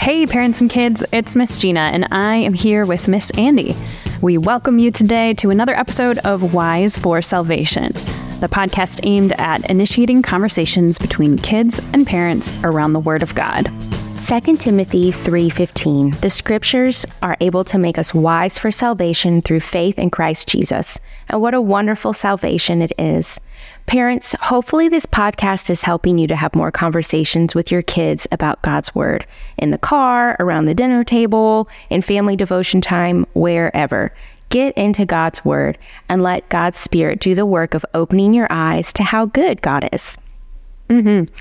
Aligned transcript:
Hey, 0.00 0.26
parents 0.26 0.62
and 0.62 0.70
kids, 0.70 1.04
it's 1.12 1.36
Miss 1.36 1.58
Gina, 1.58 1.90
and 1.92 2.08
I 2.10 2.36
am 2.36 2.54
here 2.54 2.86
with 2.86 3.06
Miss 3.06 3.30
Andy. 3.32 3.76
We 4.22 4.38
welcome 4.38 4.78
you 4.78 4.90
today 4.90 5.34
to 5.34 5.50
another 5.50 5.74
episode 5.74 6.16
of 6.20 6.54
Wise 6.54 6.96
for 6.96 7.20
Salvation, 7.20 7.92
the 8.40 8.48
podcast 8.50 9.00
aimed 9.02 9.34
at 9.38 9.68
initiating 9.68 10.22
conversations 10.22 10.96
between 10.96 11.36
kids 11.36 11.82
and 11.92 12.06
parents 12.06 12.50
around 12.64 12.94
the 12.94 12.98
Word 12.98 13.22
of 13.22 13.34
God. 13.34 13.70
2 14.22 14.58
Timothy 14.58 15.10
3:15 15.10 16.20
The 16.20 16.30
scriptures 16.30 17.06
are 17.22 17.36
able 17.40 17.64
to 17.64 17.78
make 17.78 17.98
us 17.98 18.14
wise 18.14 18.58
for 18.58 18.70
salvation 18.70 19.40
through 19.40 19.60
faith 19.60 19.98
in 19.98 20.10
Christ 20.10 20.46
Jesus. 20.46 21.00
And 21.28 21.40
what 21.40 21.54
a 21.54 21.60
wonderful 21.60 22.12
salvation 22.12 22.82
it 22.82 22.92
is. 22.98 23.40
Parents, 23.86 24.36
hopefully 24.42 24.88
this 24.88 25.06
podcast 25.06 25.70
is 25.70 25.82
helping 25.82 26.18
you 26.18 26.28
to 26.28 26.36
have 26.36 26.54
more 26.54 26.70
conversations 26.70 27.54
with 27.54 27.72
your 27.72 27.82
kids 27.82 28.28
about 28.30 28.62
God's 28.62 28.94
word 28.94 29.26
in 29.56 29.70
the 29.70 29.78
car, 29.78 30.36
around 30.38 30.66
the 30.66 30.74
dinner 30.74 31.02
table, 31.02 31.68
in 31.88 32.02
family 32.02 32.36
devotion 32.36 32.80
time, 32.80 33.26
wherever. 33.32 34.12
Get 34.50 34.76
into 34.76 35.06
God's 35.06 35.44
word 35.44 35.78
and 36.08 36.22
let 36.22 36.48
God's 36.50 36.78
spirit 36.78 37.20
do 37.20 37.34
the 37.34 37.46
work 37.46 37.74
of 37.74 37.86
opening 37.94 38.34
your 38.34 38.48
eyes 38.50 38.92
to 38.92 39.02
how 39.02 39.26
good 39.26 39.62
God 39.62 39.88
is. 39.92 40.18
Mm-hmm. 40.90 41.32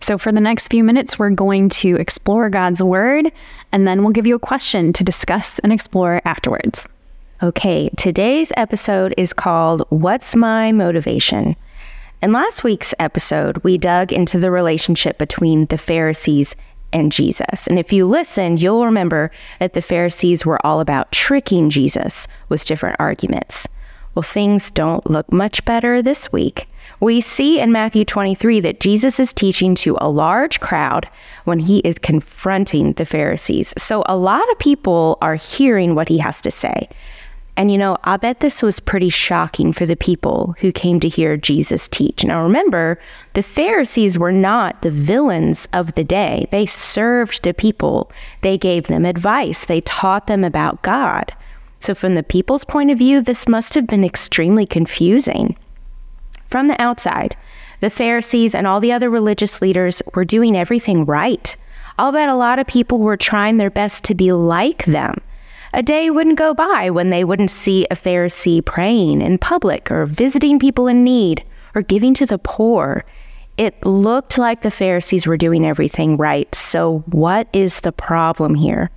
So, 0.00 0.18
for 0.18 0.32
the 0.32 0.40
next 0.40 0.68
few 0.68 0.82
minutes, 0.82 1.18
we're 1.18 1.30
going 1.30 1.68
to 1.70 1.96
explore 1.96 2.50
God's 2.50 2.82
Word, 2.82 3.30
and 3.70 3.86
then 3.86 4.02
we'll 4.02 4.12
give 4.12 4.26
you 4.26 4.34
a 4.34 4.40
question 4.40 4.92
to 4.94 5.04
discuss 5.04 5.58
and 5.60 5.72
explore 5.72 6.20
afterwards. 6.24 6.88
Okay, 7.42 7.90
today's 7.96 8.50
episode 8.56 9.14
is 9.16 9.32
called 9.32 9.84
What's 9.90 10.34
My 10.34 10.72
Motivation? 10.72 11.54
In 12.22 12.32
last 12.32 12.64
week's 12.64 12.94
episode, 12.98 13.58
we 13.58 13.76
dug 13.76 14.12
into 14.12 14.38
the 14.38 14.50
relationship 14.50 15.18
between 15.18 15.66
the 15.66 15.76
Pharisees 15.76 16.56
and 16.90 17.12
Jesus. 17.12 17.66
And 17.66 17.78
if 17.78 17.92
you 17.92 18.06
listened, 18.06 18.62
you'll 18.62 18.86
remember 18.86 19.30
that 19.58 19.74
the 19.74 19.82
Pharisees 19.82 20.46
were 20.46 20.64
all 20.64 20.80
about 20.80 21.12
tricking 21.12 21.68
Jesus 21.68 22.26
with 22.48 22.64
different 22.64 22.96
arguments. 22.98 23.68
Well, 24.14 24.22
things 24.22 24.70
don't 24.70 25.08
look 25.10 25.32
much 25.32 25.64
better 25.64 26.00
this 26.00 26.32
week. 26.32 26.68
We 27.00 27.20
see 27.20 27.60
in 27.60 27.72
Matthew 27.72 28.04
23 28.04 28.60
that 28.60 28.80
Jesus 28.80 29.18
is 29.18 29.32
teaching 29.32 29.74
to 29.76 29.96
a 30.00 30.08
large 30.08 30.60
crowd 30.60 31.08
when 31.44 31.58
he 31.58 31.78
is 31.80 31.98
confronting 31.98 32.92
the 32.92 33.04
Pharisees. 33.04 33.74
So 33.76 34.04
a 34.06 34.16
lot 34.16 34.48
of 34.52 34.58
people 34.58 35.18
are 35.20 35.34
hearing 35.34 35.94
what 35.94 36.08
he 36.08 36.18
has 36.18 36.40
to 36.42 36.50
say. 36.50 36.88
And 37.56 37.70
you 37.70 37.78
know, 37.78 37.96
I 38.02 38.16
bet 38.16 38.40
this 38.40 38.62
was 38.62 38.80
pretty 38.80 39.08
shocking 39.08 39.72
for 39.72 39.86
the 39.86 39.96
people 39.96 40.56
who 40.58 40.72
came 40.72 40.98
to 41.00 41.08
hear 41.08 41.36
Jesus 41.36 41.88
teach. 41.88 42.24
Now 42.24 42.42
remember, 42.42 42.98
the 43.34 43.42
Pharisees 43.42 44.18
were 44.18 44.32
not 44.32 44.82
the 44.82 44.90
villains 44.90 45.68
of 45.72 45.94
the 45.94 46.04
day. 46.04 46.46
They 46.50 46.66
served 46.66 47.44
the 47.44 47.54
people, 47.54 48.10
they 48.40 48.58
gave 48.58 48.88
them 48.88 49.04
advice, 49.04 49.66
they 49.66 49.80
taught 49.82 50.26
them 50.26 50.42
about 50.42 50.82
God. 50.82 51.32
So, 51.84 51.94
from 51.94 52.14
the 52.14 52.22
people's 52.22 52.64
point 52.64 52.90
of 52.90 52.96
view, 52.96 53.20
this 53.20 53.46
must 53.46 53.74
have 53.74 53.86
been 53.86 54.04
extremely 54.04 54.64
confusing. 54.64 55.54
From 56.46 56.66
the 56.66 56.80
outside, 56.80 57.36
the 57.80 57.90
Pharisees 57.90 58.54
and 58.54 58.66
all 58.66 58.80
the 58.80 58.90
other 58.90 59.10
religious 59.10 59.60
leaders 59.60 60.00
were 60.14 60.24
doing 60.24 60.56
everything 60.56 61.04
right. 61.04 61.54
I'll 61.98 62.10
bet 62.10 62.30
a 62.30 62.34
lot 62.34 62.58
of 62.58 62.66
people 62.66 63.00
were 63.00 63.18
trying 63.18 63.58
their 63.58 63.68
best 63.68 64.02
to 64.04 64.14
be 64.14 64.32
like 64.32 64.86
them. 64.86 65.18
A 65.74 65.82
day 65.82 66.08
wouldn't 66.08 66.38
go 66.38 66.54
by 66.54 66.88
when 66.88 67.10
they 67.10 67.22
wouldn't 67.22 67.50
see 67.50 67.86
a 67.90 67.96
Pharisee 67.96 68.64
praying 68.64 69.20
in 69.20 69.36
public 69.36 69.90
or 69.90 70.06
visiting 70.06 70.58
people 70.58 70.88
in 70.88 71.04
need 71.04 71.44
or 71.74 71.82
giving 71.82 72.14
to 72.14 72.24
the 72.24 72.38
poor. 72.38 73.04
It 73.58 73.84
looked 73.84 74.38
like 74.38 74.62
the 74.62 74.70
Pharisees 74.70 75.26
were 75.26 75.36
doing 75.36 75.66
everything 75.66 76.16
right. 76.16 76.54
So, 76.54 77.00
what 77.08 77.46
is 77.52 77.80
the 77.80 77.92
problem 77.92 78.54
here? 78.54 78.90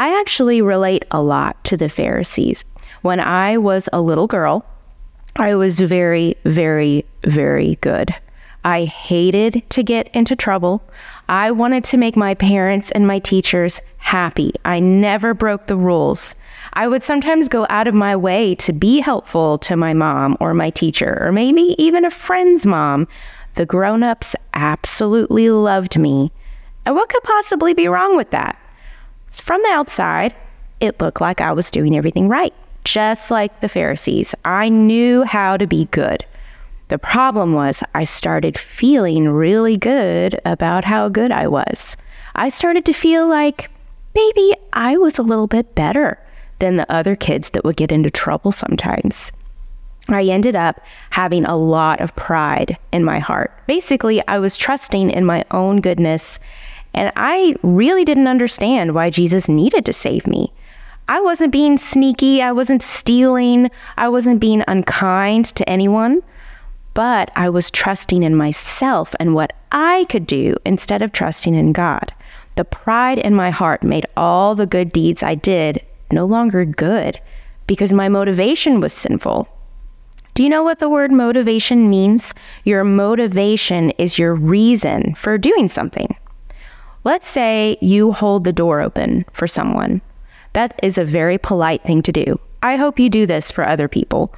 I 0.00 0.18
actually 0.18 0.62
relate 0.62 1.04
a 1.10 1.20
lot 1.20 1.62
to 1.64 1.76
the 1.76 1.90
Pharisees. 1.90 2.64
When 3.02 3.20
I 3.20 3.58
was 3.58 3.86
a 3.92 4.00
little 4.00 4.26
girl, 4.26 4.64
I 5.36 5.54
was 5.56 5.78
very, 5.78 6.38
very, 6.46 7.04
very 7.26 7.74
good. 7.82 8.14
I 8.64 8.84
hated 8.84 9.62
to 9.68 9.82
get 9.82 10.08
into 10.14 10.34
trouble. 10.34 10.82
I 11.28 11.50
wanted 11.50 11.84
to 11.84 11.98
make 11.98 12.16
my 12.16 12.32
parents 12.32 12.90
and 12.92 13.06
my 13.06 13.18
teachers 13.18 13.78
happy. 13.98 14.54
I 14.64 14.80
never 14.80 15.34
broke 15.34 15.66
the 15.66 15.76
rules. 15.76 16.34
I 16.72 16.88
would 16.88 17.02
sometimes 17.02 17.50
go 17.50 17.66
out 17.68 17.86
of 17.86 17.92
my 17.92 18.16
way 18.16 18.54
to 18.54 18.72
be 18.72 19.00
helpful 19.00 19.58
to 19.58 19.76
my 19.76 19.92
mom 19.92 20.34
or 20.40 20.54
my 20.54 20.70
teacher, 20.70 21.18
or 21.20 21.30
maybe 21.30 21.74
even 21.76 22.06
a 22.06 22.10
friend's 22.10 22.64
mom. 22.64 23.06
The 23.56 23.66
grown 23.66 24.02
ups 24.02 24.34
absolutely 24.54 25.50
loved 25.50 25.98
me. 25.98 26.32
And 26.86 26.94
what 26.94 27.10
could 27.10 27.22
possibly 27.22 27.74
be 27.74 27.86
wrong 27.86 28.16
with 28.16 28.30
that? 28.30 28.56
From 29.30 29.62
the 29.62 29.70
outside, 29.70 30.34
it 30.80 31.00
looked 31.00 31.20
like 31.20 31.40
I 31.40 31.52
was 31.52 31.70
doing 31.70 31.96
everything 31.96 32.28
right, 32.28 32.52
just 32.84 33.30
like 33.30 33.60
the 33.60 33.68
Pharisees. 33.68 34.34
I 34.44 34.68
knew 34.68 35.22
how 35.22 35.56
to 35.56 35.66
be 35.66 35.84
good. 35.86 36.24
The 36.88 36.98
problem 36.98 37.52
was, 37.52 37.84
I 37.94 38.02
started 38.04 38.58
feeling 38.58 39.28
really 39.28 39.76
good 39.76 40.40
about 40.44 40.84
how 40.84 41.08
good 41.08 41.30
I 41.30 41.46
was. 41.46 41.96
I 42.34 42.48
started 42.48 42.84
to 42.86 42.92
feel 42.92 43.28
like 43.28 43.70
maybe 44.14 44.54
I 44.72 44.96
was 44.96 45.18
a 45.18 45.22
little 45.22 45.46
bit 45.46 45.76
better 45.76 46.18
than 46.58 46.76
the 46.76 46.92
other 46.92 47.14
kids 47.14 47.50
that 47.50 47.64
would 47.64 47.76
get 47.76 47.92
into 47.92 48.10
trouble 48.10 48.50
sometimes. 48.50 49.30
I 50.08 50.24
ended 50.24 50.56
up 50.56 50.80
having 51.10 51.44
a 51.44 51.56
lot 51.56 52.00
of 52.00 52.16
pride 52.16 52.76
in 52.92 53.04
my 53.04 53.20
heart. 53.20 53.52
Basically, 53.68 54.26
I 54.26 54.38
was 54.40 54.56
trusting 54.56 55.10
in 55.10 55.24
my 55.24 55.44
own 55.52 55.80
goodness 55.80 56.40
and 56.94 57.12
I 57.16 57.54
really 57.62 58.04
didn't 58.04 58.26
understand 58.26 58.94
why 58.94 59.10
Jesus 59.10 59.48
needed 59.48 59.84
to 59.86 59.92
save 59.92 60.26
me. 60.26 60.52
I 61.08 61.20
wasn't 61.20 61.52
being 61.52 61.76
sneaky, 61.76 62.40
I 62.40 62.52
wasn't 62.52 62.82
stealing, 62.82 63.70
I 63.96 64.08
wasn't 64.08 64.40
being 64.40 64.62
unkind 64.68 65.46
to 65.56 65.68
anyone, 65.68 66.22
but 66.94 67.30
I 67.34 67.48
was 67.48 67.70
trusting 67.70 68.22
in 68.22 68.36
myself 68.36 69.14
and 69.18 69.34
what 69.34 69.52
I 69.72 70.06
could 70.08 70.26
do 70.26 70.56
instead 70.64 71.02
of 71.02 71.12
trusting 71.12 71.54
in 71.54 71.72
God. 71.72 72.12
The 72.56 72.64
pride 72.64 73.18
in 73.18 73.34
my 73.34 73.50
heart 73.50 73.82
made 73.82 74.06
all 74.16 74.54
the 74.54 74.66
good 74.66 74.92
deeds 74.92 75.22
I 75.22 75.34
did 75.34 75.84
no 76.12 76.24
longer 76.26 76.64
good 76.64 77.20
because 77.66 77.92
my 77.92 78.08
motivation 78.08 78.80
was 78.80 78.92
sinful. 78.92 79.48
Do 80.34 80.42
you 80.42 80.48
know 80.48 80.62
what 80.62 80.78
the 80.78 80.88
word 80.88 81.12
motivation 81.12 81.90
means? 81.90 82.34
Your 82.64 82.84
motivation 82.84 83.90
is 83.92 84.18
your 84.18 84.34
reason 84.34 85.14
for 85.14 85.38
doing 85.38 85.68
something. 85.68 86.16
Let's 87.02 87.26
say 87.26 87.78
you 87.80 88.12
hold 88.12 88.44
the 88.44 88.52
door 88.52 88.82
open 88.82 89.24
for 89.32 89.46
someone. 89.46 90.02
That 90.52 90.78
is 90.82 90.98
a 90.98 91.04
very 91.04 91.38
polite 91.38 91.82
thing 91.82 92.02
to 92.02 92.12
do. 92.12 92.38
I 92.62 92.76
hope 92.76 92.98
you 92.98 93.08
do 93.08 93.24
this 93.24 93.50
for 93.50 93.66
other 93.66 93.88
people. 93.88 94.34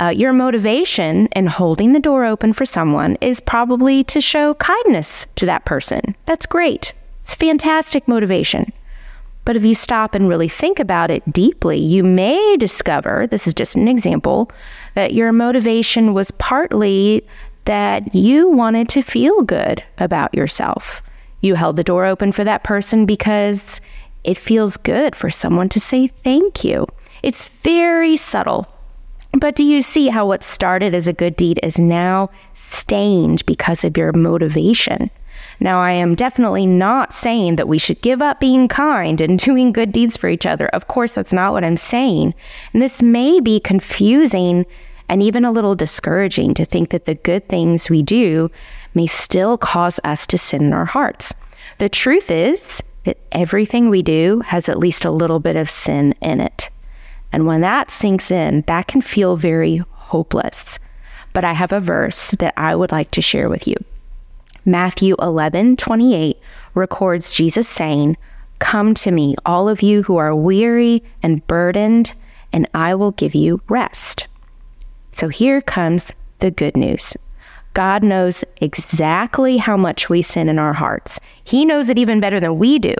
Uh, 0.00 0.08
your 0.08 0.32
motivation 0.32 1.26
in 1.28 1.46
holding 1.46 1.92
the 1.92 2.00
door 2.00 2.24
open 2.24 2.52
for 2.52 2.64
someone 2.64 3.16
is 3.20 3.40
probably 3.40 4.02
to 4.04 4.20
show 4.20 4.54
kindness 4.54 5.26
to 5.36 5.46
that 5.46 5.64
person. 5.64 6.16
That's 6.26 6.46
great. 6.46 6.94
It's 7.20 7.34
fantastic 7.34 8.08
motivation. 8.08 8.72
But 9.44 9.54
if 9.56 9.64
you 9.64 9.76
stop 9.76 10.14
and 10.14 10.28
really 10.28 10.48
think 10.48 10.80
about 10.80 11.10
it 11.10 11.32
deeply, 11.32 11.78
you 11.78 12.02
may 12.02 12.56
discover 12.56 13.26
this 13.26 13.46
is 13.46 13.54
just 13.54 13.76
an 13.76 13.88
example 13.88 14.50
that 14.94 15.14
your 15.14 15.30
motivation 15.32 16.12
was 16.12 16.32
partly 16.32 17.24
that 17.66 18.14
you 18.14 18.48
wanted 18.48 18.88
to 18.88 19.02
feel 19.02 19.42
good 19.42 19.84
about 19.98 20.34
yourself. 20.34 21.02
You 21.40 21.54
held 21.54 21.76
the 21.76 21.84
door 21.84 22.04
open 22.04 22.32
for 22.32 22.44
that 22.44 22.64
person 22.64 23.06
because 23.06 23.80
it 24.24 24.36
feels 24.36 24.76
good 24.76 25.16
for 25.16 25.30
someone 25.30 25.68
to 25.70 25.80
say 25.80 26.08
thank 26.08 26.64
you. 26.64 26.86
It's 27.22 27.48
very 27.62 28.16
subtle. 28.16 28.66
But 29.32 29.54
do 29.54 29.64
you 29.64 29.80
see 29.82 30.08
how 30.08 30.26
what 30.26 30.42
started 30.42 30.94
as 30.94 31.06
a 31.06 31.12
good 31.12 31.36
deed 31.36 31.60
is 31.62 31.78
now 31.78 32.30
stained 32.52 33.46
because 33.46 33.84
of 33.84 33.96
your 33.96 34.12
motivation? 34.12 35.10
Now, 35.60 35.82
I 35.82 35.92
am 35.92 36.14
definitely 36.14 36.66
not 36.66 37.12
saying 37.12 37.56
that 37.56 37.68
we 37.68 37.78
should 37.78 38.00
give 38.00 38.22
up 38.22 38.40
being 38.40 38.66
kind 38.66 39.20
and 39.20 39.38
doing 39.44 39.72
good 39.72 39.92
deeds 39.92 40.16
for 40.16 40.28
each 40.28 40.46
other. 40.46 40.66
Of 40.68 40.88
course, 40.88 41.14
that's 41.14 41.32
not 41.32 41.52
what 41.52 41.64
I'm 41.64 41.76
saying. 41.76 42.34
And 42.72 42.82
this 42.82 43.02
may 43.02 43.40
be 43.40 43.60
confusing 43.60 44.66
and 45.10 45.24
even 45.24 45.44
a 45.44 45.50
little 45.50 45.74
discouraging 45.74 46.54
to 46.54 46.64
think 46.64 46.90
that 46.90 47.04
the 47.04 47.16
good 47.16 47.48
things 47.48 47.90
we 47.90 48.00
do 48.00 48.48
may 48.94 49.08
still 49.08 49.58
cause 49.58 49.98
us 50.04 50.24
to 50.28 50.38
sin 50.38 50.62
in 50.62 50.72
our 50.72 50.84
hearts. 50.84 51.34
The 51.78 51.88
truth 51.88 52.30
is 52.30 52.80
that 53.02 53.18
everything 53.32 53.90
we 53.90 54.02
do 54.02 54.38
has 54.46 54.68
at 54.68 54.78
least 54.78 55.04
a 55.04 55.10
little 55.10 55.40
bit 55.40 55.56
of 55.56 55.68
sin 55.68 56.14
in 56.22 56.40
it. 56.40 56.70
And 57.32 57.44
when 57.44 57.60
that 57.62 57.90
sinks 57.90 58.30
in, 58.30 58.62
that 58.68 58.86
can 58.86 59.02
feel 59.02 59.34
very 59.34 59.78
hopeless. 59.78 60.78
But 61.32 61.44
I 61.44 61.54
have 61.54 61.72
a 61.72 61.80
verse 61.80 62.30
that 62.38 62.54
I 62.56 62.76
would 62.76 62.92
like 62.92 63.10
to 63.12 63.22
share 63.22 63.48
with 63.48 63.66
you. 63.66 63.74
Matthew 64.64 65.16
11 65.18 65.76
28 65.76 66.38
records 66.74 67.32
Jesus 67.32 67.68
saying, 67.68 68.16
Come 68.60 68.94
to 68.94 69.10
me, 69.10 69.34
all 69.44 69.68
of 69.68 69.82
you 69.82 70.04
who 70.04 70.18
are 70.18 70.36
weary 70.36 71.02
and 71.20 71.44
burdened, 71.48 72.14
and 72.52 72.68
I 72.74 72.94
will 72.94 73.10
give 73.10 73.34
you 73.34 73.60
rest. 73.68 74.28
So 75.12 75.28
here 75.28 75.60
comes 75.60 76.12
the 76.38 76.50
good 76.50 76.76
news. 76.76 77.16
God 77.74 78.02
knows 78.02 78.44
exactly 78.60 79.58
how 79.58 79.76
much 79.76 80.08
we 80.08 80.22
sin 80.22 80.48
in 80.48 80.58
our 80.58 80.72
hearts. 80.72 81.20
He 81.42 81.64
knows 81.64 81.88
it 81.88 81.98
even 81.98 82.20
better 82.20 82.40
than 82.40 82.58
we 82.58 82.78
do. 82.78 82.94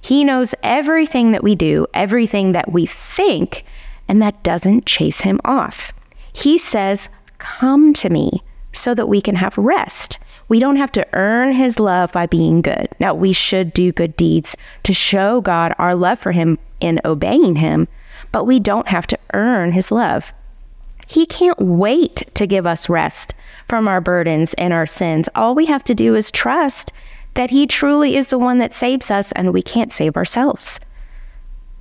He 0.00 0.24
knows 0.24 0.54
everything 0.62 1.32
that 1.32 1.42
we 1.42 1.54
do, 1.54 1.86
everything 1.94 2.52
that 2.52 2.72
we 2.72 2.86
think, 2.86 3.64
and 4.08 4.20
that 4.20 4.42
doesn't 4.42 4.86
chase 4.86 5.22
him 5.22 5.40
off. 5.44 5.92
He 6.32 6.58
says, 6.58 7.08
Come 7.38 7.92
to 7.94 8.10
me 8.10 8.42
so 8.72 8.94
that 8.94 9.08
we 9.08 9.20
can 9.20 9.36
have 9.36 9.58
rest. 9.58 10.18
We 10.48 10.58
don't 10.58 10.76
have 10.76 10.92
to 10.92 11.06
earn 11.12 11.52
his 11.52 11.80
love 11.80 12.12
by 12.12 12.26
being 12.26 12.62
good. 12.62 12.88
Now, 13.00 13.14
we 13.14 13.32
should 13.32 13.72
do 13.72 13.92
good 13.92 14.16
deeds 14.16 14.56
to 14.82 14.92
show 14.92 15.40
God 15.40 15.74
our 15.78 15.94
love 15.94 16.18
for 16.18 16.32
him 16.32 16.58
in 16.80 17.00
obeying 17.04 17.56
him, 17.56 17.88
but 18.32 18.44
we 18.44 18.60
don't 18.60 18.88
have 18.88 19.06
to 19.08 19.18
earn 19.34 19.72
his 19.72 19.90
love. 19.90 20.32
He 21.12 21.26
can't 21.26 21.60
wait 21.60 22.22
to 22.32 22.46
give 22.46 22.66
us 22.66 22.88
rest 22.88 23.34
from 23.68 23.86
our 23.86 24.00
burdens 24.00 24.54
and 24.54 24.72
our 24.72 24.86
sins. 24.86 25.28
All 25.34 25.54
we 25.54 25.66
have 25.66 25.84
to 25.84 25.94
do 25.94 26.14
is 26.14 26.30
trust 26.30 26.90
that 27.34 27.50
he 27.50 27.66
truly 27.66 28.16
is 28.16 28.28
the 28.28 28.38
one 28.38 28.56
that 28.58 28.72
saves 28.72 29.10
us 29.10 29.30
and 29.32 29.52
we 29.52 29.60
can't 29.60 29.92
save 29.92 30.16
ourselves. 30.16 30.80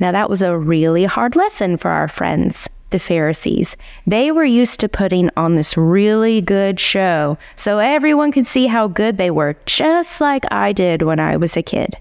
Now, 0.01 0.11
that 0.11 0.29
was 0.29 0.41
a 0.41 0.57
really 0.57 1.05
hard 1.05 1.37
lesson 1.37 1.77
for 1.77 1.91
our 1.91 2.09
friends 2.09 2.69
the 2.89 2.99
Pharisees. 2.99 3.77
They 4.05 4.33
were 4.33 4.43
used 4.43 4.81
to 4.81 4.89
putting 4.89 5.29
on 5.37 5.55
this 5.55 5.77
really 5.77 6.41
good 6.41 6.77
show 6.77 7.37
so 7.55 7.77
everyone 7.77 8.33
could 8.33 8.45
see 8.45 8.67
how 8.67 8.89
good 8.89 9.17
they 9.17 9.31
were, 9.31 9.55
just 9.65 10.19
like 10.19 10.43
I 10.51 10.73
did 10.73 11.03
when 11.03 11.21
I 11.21 11.37
was 11.37 11.55
a 11.55 11.63
kid. 11.63 11.95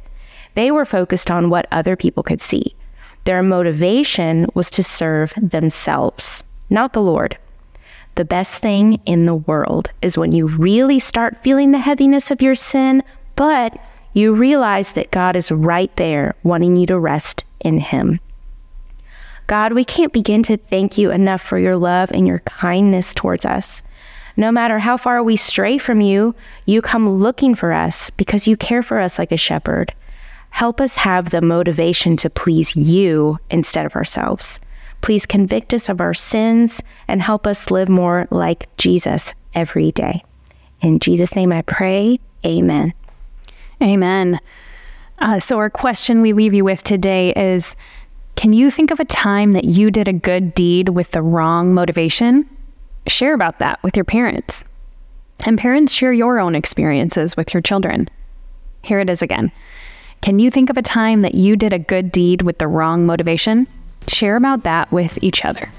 They 0.56 0.72
were 0.72 0.84
focused 0.84 1.30
on 1.30 1.48
what 1.48 1.68
other 1.70 1.94
people 1.94 2.24
could 2.24 2.40
see. 2.40 2.74
Their 3.22 3.40
motivation 3.44 4.48
was 4.52 4.68
to 4.70 4.82
serve 4.82 5.32
themselves, 5.40 6.42
not 6.70 6.92
the 6.92 7.02
Lord. 7.02 7.36
The 8.14 8.24
best 8.24 8.62
thing 8.62 9.00
in 9.06 9.26
the 9.26 9.34
world 9.34 9.92
is 10.02 10.18
when 10.18 10.32
you 10.32 10.46
really 10.46 10.98
start 10.98 11.42
feeling 11.42 11.72
the 11.72 11.78
heaviness 11.78 12.30
of 12.30 12.42
your 12.42 12.54
sin, 12.54 13.02
but 13.36 13.78
you 14.12 14.34
realize 14.34 14.92
that 14.92 15.10
God 15.10 15.36
is 15.36 15.52
right 15.52 15.94
there 15.96 16.34
wanting 16.42 16.76
you 16.76 16.86
to 16.86 16.98
rest 16.98 17.44
in 17.60 17.78
Him. 17.78 18.20
God, 19.46 19.72
we 19.72 19.84
can't 19.84 20.12
begin 20.12 20.42
to 20.44 20.56
thank 20.56 20.96
you 20.96 21.10
enough 21.10 21.42
for 21.42 21.58
your 21.58 21.76
love 21.76 22.10
and 22.12 22.26
your 22.26 22.38
kindness 22.40 23.14
towards 23.14 23.44
us. 23.44 23.82
No 24.36 24.52
matter 24.52 24.78
how 24.78 24.96
far 24.96 25.22
we 25.22 25.36
stray 25.36 25.76
from 25.76 26.00
you, 26.00 26.34
you 26.66 26.80
come 26.82 27.08
looking 27.08 27.54
for 27.54 27.72
us 27.72 28.10
because 28.10 28.46
you 28.46 28.56
care 28.56 28.82
for 28.82 28.98
us 28.98 29.18
like 29.18 29.32
a 29.32 29.36
shepherd. 29.36 29.92
Help 30.50 30.80
us 30.80 30.96
have 30.96 31.30
the 31.30 31.40
motivation 31.40 32.16
to 32.18 32.30
please 32.30 32.74
you 32.76 33.38
instead 33.50 33.86
of 33.86 33.96
ourselves. 33.96 34.60
Please 35.00 35.26
convict 35.26 35.72
us 35.72 35.88
of 35.88 36.00
our 36.00 36.14
sins 36.14 36.82
and 37.08 37.22
help 37.22 37.46
us 37.46 37.70
live 37.70 37.88
more 37.88 38.28
like 38.30 38.74
Jesus 38.76 39.34
every 39.54 39.92
day. 39.92 40.22
In 40.80 40.98
Jesus' 40.98 41.34
name 41.34 41.52
I 41.52 41.62
pray. 41.62 42.18
Amen. 42.44 42.94
Amen. 43.82 44.40
Uh, 45.18 45.38
so, 45.38 45.58
our 45.58 45.70
question 45.70 46.22
we 46.22 46.32
leave 46.32 46.54
you 46.54 46.64
with 46.64 46.82
today 46.82 47.32
is 47.34 47.76
can 48.36 48.52
you 48.54 48.70
think 48.70 48.90
of 48.90 49.00
a 49.00 49.04
time 49.04 49.52
that 49.52 49.64
you 49.64 49.90
did 49.90 50.08
a 50.08 50.14
good 50.14 50.54
deed 50.54 50.90
with 50.90 51.10
the 51.10 51.20
wrong 51.20 51.74
motivation? 51.74 52.48
Share 53.06 53.34
about 53.34 53.58
that 53.58 53.82
with 53.82 53.96
your 53.96 54.04
parents. 54.04 54.64
And 55.44 55.58
parents, 55.58 55.92
share 55.92 56.12
your 56.12 56.38
own 56.38 56.54
experiences 56.54 57.36
with 57.36 57.52
your 57.52 57.60
children. 57.60 58.08
Here 58.82 58.98
it 58.98 59.10
is 59.10 59.20
again. 59.20 59.52
Can 60.22 60.38
you 60.38 60.50
think 60.50 60.70
of 60.70 60.76
a 60.76 60.82
time 60.82 61.22
that 61.22 61.34
you 61.34 61.56
did 61.56 61.72
a 61.72 61.78
good 61.78 62.12
deed 62.12 62.42
with 62.42 62.58
the 62.58 62.68
wrong 62.68 63.06
motivation? 63.06 63.66
Share 64.10 64.34
about 64.34 64.64
that 64.64 64.90
with 64.90 65.22
each 65.22 65.44
other. 65.44 65.70